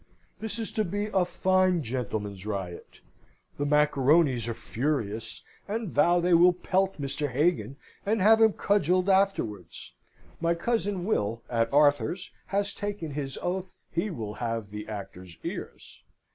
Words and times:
This 0.39 0.57
is 0.57 0.71
to 0.71 0.83
be 0.83 1.11
a 1.13 1.25
fine 1.25 1.83
gentleman's 1.83 2.43
riot. 2.43 3.01
The 3.59 3.67
macaronis 3.67 4.47
are 4.47 4.55
furious, 4.55 5.43
and 5.67 5.91
vow 5.91 6.19
they 6.19 6.33
will 6.33 6.53
pelt 6.53 6.99
Mr. 6.99 7.29
Hagan, 7.29 7.75
and 8.03 8.19
have 8.19 8.41
him 8.41 8.53
cudgelled 8.53 9.09
afterwards. 9.11 9.93
My 10.39 10.55
cousin 10.55 11.05
Will, 11.05 11.43
at 11.51 11.71
Arthur's, 11.71 12.31
has 12.47 12.73
taken 12.73 13.11
his 13.11 13.37
oath 13.43 13.75
he 13.91 14.09
will 14.09 14.33
have 14.41 14.71
the 14.71 14.87
actor's 14.89 15.37
ears. 15.43 16.01